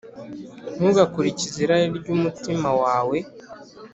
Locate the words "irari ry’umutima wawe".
1.63-3.17